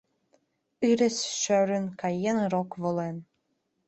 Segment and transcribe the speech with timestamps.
[0.89, 3.17] Ырес шӧрын каен, рок волен.